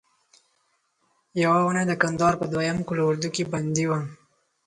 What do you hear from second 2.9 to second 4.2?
اردو کې بندي وم.